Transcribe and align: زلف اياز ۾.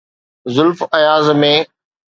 زلف 0.55 0.79
اياز 0.97 1.25
۾. 1.43 1.53